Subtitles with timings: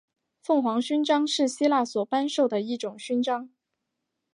[0.41, 3.51] 凤凰勋章是希腊所颁授的一种勋章。